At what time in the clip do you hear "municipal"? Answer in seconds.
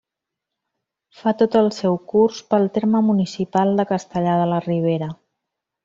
3.13-3.79